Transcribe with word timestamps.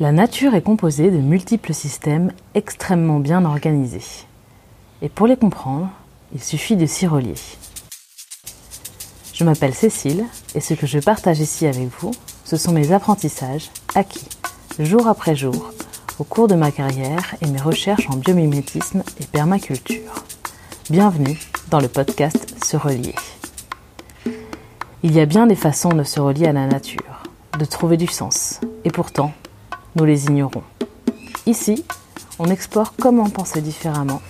La 0.00 0.12
nature 0.12 0.54
est 0.54 0.62
composée 0.62 1.10
de 1.10 1.16
multiples 1.16 1.74
systèmes 1.74 2.30
extrêmement 2.54 3.18
bien 3.18 3.44
organisés. 3.44 4.26
Et 5.02 5.08
pour 5.08 5.26
les 5.26 5.36
comprendre, 5.36 5.88
il 6.32 6.40
suffit 6.40 6.76
de 6.76 6.86
s'y 6.86 7.08
relier. 7.08 7.34
Je 9.34 9.42
m'appelle 9.42 9.74
Cécile 9.74 10.24
et 10.54 10.60
ce 10.60 10.74
que 10.74 10.86
je 10.86 11.00
partage 11.00 11.40
ici 11.40 11.66
avec 11.66 11.88
vous, 11.98 12.12
ce 12.44 12.56
sont 12.56 12.70
mes 12.70 12.92
apprentissages 12.92 13.70
acquis 13.96 14.28
jour 14.78 15.08
après 15.08 15.34
jour 15.34 15.72
au 16.20 16.24
cours 16.24 16.46
de 16.46 16.54
ma 16.54 16.70
carrière 16.70 17.34
et 17.40 17.46
mes 17.48 17.60
recherches 17.60 18.08
en 18.08 18.18
biomimétisme 18.18 19.02
et 19.20 19.24
permaculture. 19.24 20.14
Bienvenue 20.90 21.40
dans 21.70 21.80
le 21.80 21.88
podcast 21.88 22.54
Se 22.64 22.76
relier. 22.76 23.16
Il 25.02 25.12
y 25.12 25.18
a 25.18 25.26
bien 25.26 25.48
des 25.48 25.56
façons 25.56 25.90
de 25.90 26.04
se 26.04 26.20
relier 26.20 26.46
à 26.46 26.52
la 26.52 26.68
nature, 26.68 27.24
de 27.58 27.64
trouver 27.64 27.96
du 27.96 28.06
sens, 28.06 28.60
et 28.84 28.90
pourtant, 28.90 29.32
nous 29.96 30.04
les 30.04 30.26
ignorons. 30.26 30.62
Ici, 31.46 31.84
on 32.38 32.46
explore 32.46 32.94
comment 33.00 33.30
penser 33.30 33.60
différemment, 33.60 34.22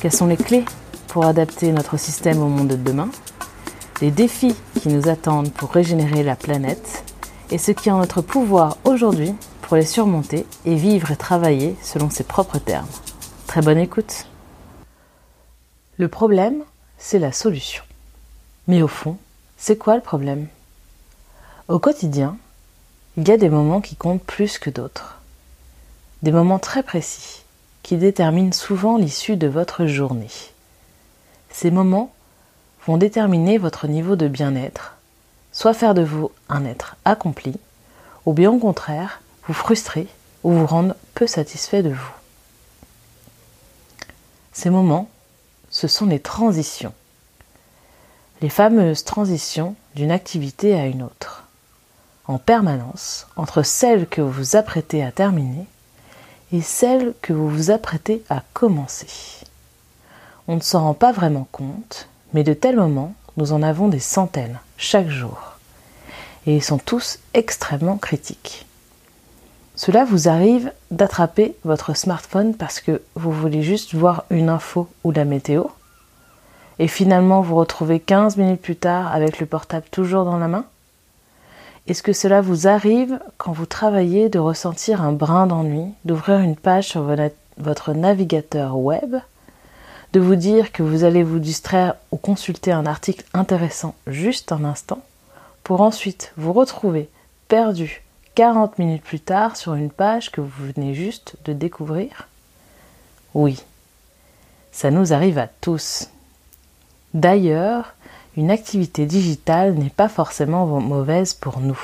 quelles 0.00 0.12
sont 0.12 0.26
les 0.26 0.36
clés 0.36 0.64
pour 1.08 1.24
adapter 1.24 1.72
notre 1.72 1.96
système 1.96 2.42
au 2.42 2.48
monde 2.48 2.68
de 2.68 2.76
demain, 2.76 3.08
les 4.00 4.10
défis 4.10 4.54
qui 4.80 4.88
nous 4.88 5.08
attendent 5.08 5.52
pour 5.52 5.70
régénérer 5.70 6.22
la 6.22 6.36
planète 6.36 7.04
et 7.50 7.58
ce 7.58 7.70
qui 7.70 7.88
est 7.88 7.92
en 7.92 7.98
notre 7.98 8.20
pouvoir 8.20 8.78
aujourd'hui 8.84 9.34
pour 9.62 9.76
les 9.76 9.86
surmonter 9.86 10.46
et 10.64 10.74
vivre 10.74 11.10
et 11.10 11.16
travailler 11.16 11.76
selon 11.82 12.10
ses 12.10 12.24
propres 12.24 12.58
termes. 12.58 12.88
Très 13.46 13.62
bonne 13.62 13.78
écoute. 13.78 14.26
Le 15.96 16.08
problème, 16.08 16.62
c'est 16.98 17.18
la 17.18 17.32
solution. 17.32 17.84
Mais 18.66 18.82
au 18.82 18.88
fond, 18.88 19.16
c'est 19.56 19.78
quoi 19.78 19.94
le 19.94 20.02
problème? 20.02 20.48
Au 21.68 21.78
quotidien, 21.78 22.36
il 23.16 23.28
y 23.28 23.30
a 23.30 23.36
des 23.36 23.48
moments 23.48 23.80
qui 23.80 23.94
comptent 23.94 24.24
plus 24.24 24.58
que 24.58 24.70
d'autres. 24.70 25.20
Des 26.22 26.32
moments 26.32 26.58
très 26.58 26.82
précis 26.82 27.42
qui 27.84 27.96
déterminent 27.96 28.52
souvent 28.52 28.96
l'issue 28.96 29.36
de 29.36 29.46
votre 29.46 29.86
journée. 29.86 30.30
Ces 31.50 31.70
moments 31.70 32.12
vont 32.86 32.96
déterminer 32.96 33.58
votre 33.58 33.86
niveau 33.86 34.16
de 34.16 34.26
bien-être, 34.26 34.96
soit 35.52 35.74
faire 35.74 35.94
de 35.94 36.02
vous 36.02 36.32
un 36.48 36.64
être 36.64 36.96
accompli, 37.04 37.54
ou 38.26 38.32
bien 38.32 38.50
au 38.50 38.58
contraire 38.58 39.20
vous 39.46 39.54
frustrer 39.54 40.08
ou 40.42 40.50
vous 40.50 40.66
rendre 40.66 40.96
peu 41.14 41.28
satisfait 41.28 41.82
de 41.82 41.90
vous. 41.90 42.12
Ces 44.52 44.70
moments, 44.70 45.08
ce 45.70 45.86
sont 45.86 46.06
les 46.06 46.20
transitions. 46.20 46.94
Les 48.40 48.48
fameuses 48.48 49.04
transitions 49.04 49.76
d'une 49.94 50.10
activité 50.10 50.74
à 50.74 50.86
une 50.86 51.02
autre 51.02 51.43
en 52.26 52.38
permanence 52.38 53.26
entre 53.36 53.62
celle 53.62 54.06
que 54.06 54.20
vous 54.20 54.30
vous 54.30 54.56
apprêtez 54.56 55.02
à 55.02 55.12
terminer 55.12 55.66
et 56.52 56.60
celle 56.60 57.14
que 57.20 57.32
vous 57.32 57.48
vous 57.48 57.70
apprêtez 57.70 58.22
à 58.30 58.42
commencer. 58.52 59.06
On 60.46 60.56
ne 60.56 60.60
s'en 60.60 60.82
rend 60.82 60.94
pas 60.94 61.12
vraiment 61.12 61.48
compte, 61.52 62.08
mais 62.32 62.44
de 62.44 62.54
tels 62.54 62.76
moments, 62.76 63.14
nous 63.36 63.52
en 63.52 63.62
avons 63.62 63.88
des 63.88 64.00
centaines 64.00 64.58
chaque 64.76 65.08
jour. 65.08 65.38
Et 66.46 66.56
ils 66.56 66.62
sont 66.62 66.78
tous 66.78 67.18
extrêmement 67.32 67.96
critiques. 67.96 68.66
Cela 69.76 70.04
vous 70.04 70.28
arrive 70.28 70.72
d'attraper 70.90 71.56
votre 71.64 71.96
smartphone 71.96 72.54
parce 72.54 72.80
que 72.80 73.02
vous 73.16 73.32
voulez 73.32 73.62
juste 73.62 73.94
voir 73.94 74.24
une 74.30 74.48
info 74.48 74.88
ou 75.02 75.10
la 75.10 75.24
météo, 75.24 75.64
et 76.78 76.88
finalement 76.88 77.40
vous 77.40 77.56
retrouvez 77.56 77.98
15 77.98 78.36
minutes 78.36 78.62
plus 78.62 78.76
tard 78.76 79.12
avec 79.12 79.40
le 79.40 79.46
portable 79.46 79.86
toujours 79.90 80.24
dans 80.24 80.38
la 80.38 80.48
main? 80.48 80.64
Est-ce 81.86 82.02
que 82.02 82.12
cela 82.12 82.40
vous 82.40 82.66
arrive 82.66 83.20
quand 83.36 83.52
vous 83.52 83.66
travaillez 83.66 84.28
de 84.28 84.38
ressentir 84.38 85.02
un 85.02 85.12
brin 85.12 85.46
d'ennui, 85.46 85.92
d'ouvrir 86.04 86.38
une 86.38 86.56
page 86.56 86.88
sur 86.88 87.06
votre 87.58 87.92
navigateur 87.92 88.78
web, 88.78 89.16
de 90.14 90.20
vous 90.20 90.36
dire 90.36 90.72
que 90.72 90.82
vous 90.82 91.04
allez 91.04 91.22
vous 91.22 91.40
distraire 91.40 91.96
ou 92.10 92.16
consulter 92.16 92.72
un 92.72 92.86
article 92.86 93.24
intéressant 93.34 93.94
juste 94.06 94.52
un 94.52 94.64
instant, 94.64 95.02
pour 95.62 95.82
ensuite 95.82 96.32
vous 96.36 96.52
retrouver 96.52 97.10
perdu 97.48 98.02
40 98.34 98.78
minutes 98.78 99.02
plus 99.02 99.20
tard 99.20 99.56
sur 99.56 99.74
une 99.74 99.90
page 99.90 100.32
que 100.32 100.40
vous 100.40 100.72
venez 100.74 100.94
juste 100.94 101.36
de 101.44 101.52
découvrir? 101.52 102.28
Oui, 103.34 103.62
ça 104.72 104.90
nous 104.90 105.12
arrive 105.12 105.38
à 105.38 105.48
tous. 105.60 106.08
D'ailleurs, 107.12 107.94
une 108.36 108.50
activité 108.50 109.06
digitale 109.06 109.74
n'est 109.74 109.90
pas 109.90 110.08
forcément 110.08 110.66
mauvaise 110.80 111.34
pour 111.34 111.60
nous. 111.60 111.78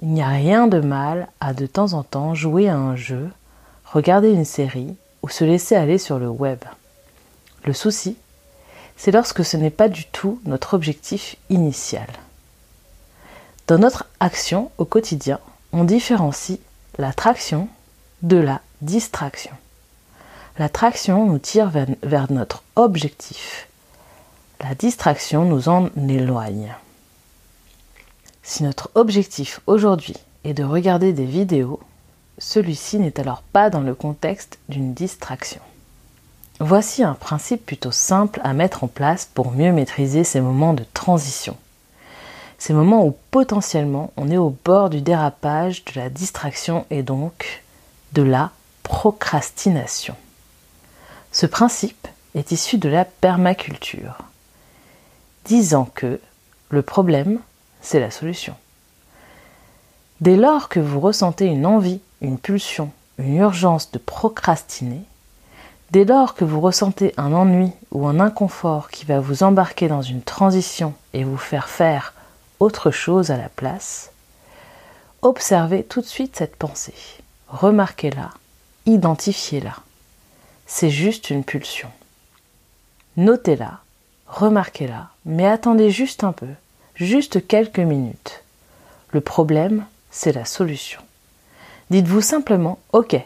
Il 0.00 0.08
n'y 0.08 0.22
a 0.22 0.28
rien 0.28 0.66
de 0.66 0.80
mal 0.80 1.28
à 1.40 1.54
de 1.54 1.66
temps 1.66 1.92
en 1.92 2.02
temps 2.02 2.34
jouer 2.34 2.68
à 2.68 2.76
un 2.76 2.96
jeu, 2.96 3.30
regarder 3.84 4.30
une 4.30 4.44
série 4.44 4.96
ou 5.22 5.28
se 5.28 5.44
laisser 5.44 5.76
aller 5.76 5.98
sur 5.98 6.18
le 6.18 6.28
web. 6.28 6.58
Le 7.64 7.72
souci, 7.72 8.16
c'est 8.96 9.12
lorsque 9.12 9.44
ce 9.44 9.56
n'est 9.56 9.70
pas 9.70 9.88
du 9.88 10.06
tout 10.06 10.40
notre 10.44 10.74
objectif 10.74 11.36
initial. 11.50 12.08
Dans 13.68 13.78
notre 13.78 14.06
action 14.18 14.72
au 14.78 14.84
quotidien, 14.84 15.38
on 15.72 15.84
différencie 15.84 16.58
l'attraction 16.98 17.68
de 18.22 18.38
la 18.38 18.60
distraction. 18.80 19.52
L'attraction 20.58 21.26
nous 21.26 21.38
tire 21.38 21.70
vers 21.70 22.32
notre 22.32 22.64
objectif 22.74 23.68
la 24.62 24.76
distraction 24.76 25.44
nous 25.44 25.68
en 25.68 25.90
éloigne. 26.08 26.74
Si 28.44 28.62
notre 28.62 28.90
objectif 28.94 29.60
aujourd'hui 29.66 30.16
est 30.44 30.54
de 30.54 30.62
regarder 30.62 31.12
des 31.12 31.24
vidéos, 31.24 31.80
celui-ci 32.38 32.98
n'est 32.98 33.18
alors 33.18 33.42
pas 33.42 33.70
dans 33.70 33.80
le 33.80 33.94
contexte 33.94 34.58
d'une 34.68 34.94
distraction. 34.94 35.60
Voici 36.60 37.02
un 37.02 37.14
principe 37.14 37.66
plutôt 37.66 37.90
simple 37.90 38.40
à 38.44 38.52
mettre 38.52 38.84
en 38.84 38.88
place 38.88 39.28
pour 39.34 39.50
mieux 39.50 39.72
maîtriser 39.72 40.22
ces 40.22 40.40
moments 40.40 40.74
de 40.74 40.84
transition. 40.94 41.56
Ces 42.58 42.72
moments 42.72 43.04
où 43.04 43.16
potentiellement 43.32 44.12
on 44.16 44.30
est 44.30 44.36
au 44.36 44.56
bord 44.64 44.90
du 44.90 45.00
dérapage, 45.00 45.84
de 45.84 45.98
la 45.98 46.08
distraction 46.08 46.86
et 46.90 47.02
donc 47.02 47.64
de 48.12 48.22
la 48.22 48.52
procrastination. 48.84 50.14
Ce 51.32 51.46
principe 51.46 52.06
est 52.36 52.52
issu 52.52 52.78
de 52.78 52.88
la 52.88 53.04
permaculture 53.04 54.18
disant 55.44 55.88
que 55.94 56.20
le 56.70 56.82
problème, 56.82 57.40
c'est 57.80 58.00
la 58.00 58.10
solution. 58.10 58.54
Dès 60.20 60.36
lors 60.36 60.68
que 60.68 60.80
vous 60.80 61.00
ressentez 61.00 61.46
une 61.46 61.66
envie, 61.66 62.00
une 62.20 62.38
pulsion, 62.38 62.92
une 63.18 63.36
urgence 63.36 63.90
de 63.90 63.98
procrastiner, 63.98 65.02
dès 65.90 66.04
lors 66.04 66.34
que 66.34 66.44
vous 66.44 66.60
ressentez 66.60 67.12
un 67.16 67.32
ennui 67.32 67.72
ou 67.90 68.06
un 68.06 68.20
inconfort 68.20 68.88
qui 68.88 69.04
va 69.04 69.20
vous 69.20 69.42
embarquer 69.42 69.88
dans 69.88 70.02
une 70.02 70.22
transition 70.22 70.94
et 71.12 71.24
vous 71.24 71.36
faire 71.36 71.68
faire 71.68 72.14
autre 72.60 72.90
chose 72.90 73.30
à 73.30 73.36
la 73.36 73.48
place, 73.48 74.12
observez 75.22 75.82
tout 75.82 76.00
de 76.00 76.06
suite 76.06 76.36
cette 76.36 76.56
pensée, 76.56 76.94
remarquez-la, 77.48 78.30
identifiez-la. 78.86 79.74
C'est 80.66 80.90
juste 80.90 81.30
une 81.30 81.44
pulsion. 81.44 81.90
Notez-la 83.16 83.81
remarquez-la, 84.32 85.10
mais 85.26 85.46
attendez 85.46 85.90
juste 85.90 86.24
un 86.24 86.32
peu, 86.32 86.48
juste 86.94 87.46
quelques 87.46 87.78
minutes. 87.78 88.42
Le 89.10 89.20
problème, 89.20 89.84
c'est 90.10 90.32
la 90.32 90.46
solution. 90.46 91.02
Dites-vous 91.90 92.22
simplement, 92.22 92.78
ok, 92.92 93.16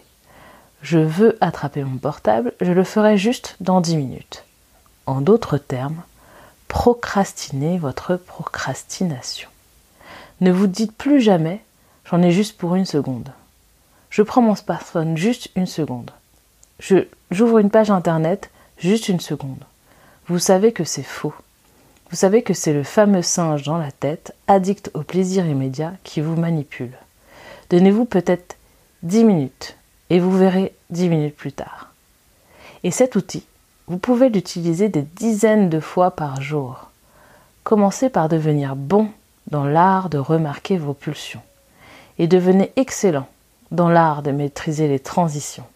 je 0.82 0.98
veux 0.98 1.38
attraper 1.40 1.84
mon 1.84 1.96
portable, 1.98 2.54
je 2.60 2.72
le 2.72 2.82
ferai 2.82 3.16
juste 3.16 3.56
dans 3.60 3.80
10 3.80 3.96
minutes. 3.96 4.44
En 5.06 5.20
d'autres 5.20 5.58
termes, 5.58 6.02
procrastinez 6.66 7.78
votre 7.78 8.16
procrastination. 8.16 9.48
Ne 10.40 10.50
vous 10.50 10.66
dites 10.66 10.92
plus 10.92 11.20
jamais, 11.20 11.62
j'en 12.04 12.20
ai 12.20 12.32
juste 12.32 12.58
pour 12.58 12.74
une 12.74 12.84
seconde. 12.84 13.30
Je 14.10 14.22
prends 14.22 14.42
mon 14.42 14.56
smartphone 14.56 15.16
juste 15.16 15.50
une 15.54 15.66
seconde. 15.66 16.10
J'ouvre 17.30 17.58
une 17.58 17.70
page 17.70 17.90
internet 17.90 18.50
juste 18.78 19.08
une 19.08 19.20
seconde 19.20 19.64
vous 20.28 20.40
savez 20.40 20.72
que 20.72 20.82
c'est 20.82 21.04
faux. 21.04 21.34
Vous 22.10 22.16
savez 22.16 22.42
que 22.42 22.52
c'est 22.52 22.72
le 22.72 22.82
fameux 22.82 23.22
singe 23.22 23.62
dans 23.62 23.78
la 23.78 23.92
tête, 23.92 24.34
addict 24.48 24.90
au 24.94 25.02
plaisir 25.02 25.46
immédiat, 25.46 25.92
qui 26.02 26.20
vous 26.20 26.34
manipule. 26.34 26.96
Donnez-vous 27.70 28.06
peut-être 28.06 28.56
10 29.04 29.22
minutes 29.22 29.76
et 30.10 30.18
vous 30.18 30.36
verrez 30.36 30.74
10 30.90 31.08
minutes 31.10 31.36
plus 31.36 31.52
tard. 31.52 31.92
Et 32.82 32.90
cet 32.90 33.14
outil, 33.14 33.46
vous 33.86 33.98
pouvez 33.98 34.28
l'utiliser 34.28 34.88
des 34.88 35.02
dizaines 35.02 35.68
de 35.68 35.78
fois 35.78 36.10
par 36.10 36.42
jour. 36.42 36.90
Commencez 37.62 38.10
par 38.10 38.28
devenir 38.28 38.74
bon 38.74 39.08
dans 39.52 39.64
l'art 39.64 40.08
de 40.08 40.18
remarquer 40.18 40.76
vos 40.76 40.94
pulsions 40.94 41.42
et 42.18 42.26
devenez 42.26 42.72
excellent 42.74 43.28
dans 43.70 43.88
l'art 43.88 44.22
de 44.22 44.32
maîtriser 44.32 44.88
les 44.88 44.98
transitions, 44.98 45.66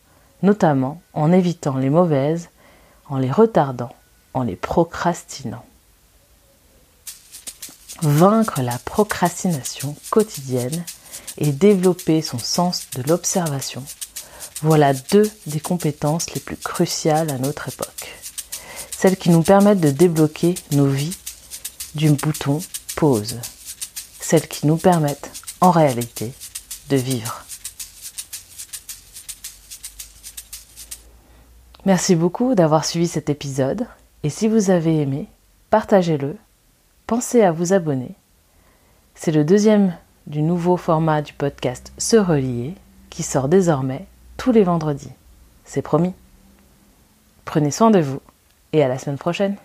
notamment 0.43 1.01
en 1.13 1.31
évitant 1.31 1.77
les 1.77 1.91
mauvaises, 1.91 2.49
en 3.09 3.19
les 3.19 3.31
retardant 3.31 3.93
en 4.35 4.43
les 4.43 4.57
procrastinant. 4.57 5.65
Vaincre 8.03 8.63
la 8.63 8.79
procrastination 8.79 9.95
quotidienne 10.11 10.85
et 11.39 11.53
développer 11.53 12.23
son 12.23 12.39
sens 12.39 12.89
de 12.95 13.03
l'observation, 13.03 13.85
voilà 14.63 14.93
deux 14.93 15.31
des 15.47 15.61
compétences 15.61 16.33
les 16.35 16.41
plus 16.41 16.57
cruciales 16.57 17.31
à 17.31 17.39
notre 17.39 17.69
époque. 17.69 18.15
Celles 18.97 19.17
qui 19.17 19.31
nous 19.31 19.43
permettent 19.43 19.81
de 19.81 19.91
débloquer 19.91 20.55
nos 20.73 20.87
vies 20.87 21.17
du 21.95 22.11
bouton 22.11 22.61
pause. 22.95 23.39
Celles 24.21 24.49
qui 24.49 24.67
nous 24.67 24.77
permettent, 24.77 25.31
en 25.63 25.71
réalité, 25.71 26.33
de 26.91 26.97
vivre. 26.97 27.45
Merci 31.87 32.15
beaucoup 32.15 32.55
d'avoir 32.55 32.85
suivi 32.85 33.09
cet 33.09 33.31
épisode 33.31 33.87
et 34.23 34.31
si 34.31 34.49
vous 34.49 34.71
avez 34.71 35.01
aimé, 35.01 35.29
partagez-le, 35.71 36.37
pensez 37.07 37.43
à 37.43 37.53
vous 37.53 37.73
abonner. 37.73 38.15
C'est 39.15 39.33
le 39.33 39.45
deuxième 39.45 39.97
du 40.27 40.43
nouveau 40.43 40.77
format 40.77 41.23
du 41.23 41.33
podcast 41.33 41.93
Se 41.99 42.17
relier 42.17 42.75
qui 43.09 43.23
sort 43.23 43.49
désormais 43.49 44.07
tous 44.37 44.53
les 44.53 44.63
vendredis. 44.63 45.13
C'est 45.65 45.83
promis. 45.83 46.15
Prenez 47.45 47.71
soin 47.71 47.91
de 47.91 48.01
vous 48.01 48.21
et 48.73 48.83
à 48.83 48.89
la 48.89 48.99
semaine 48.99 49.19
prochaine. 49.19 49.57